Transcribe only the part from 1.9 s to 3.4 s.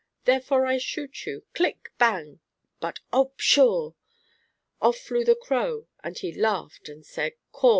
Bang! but, oh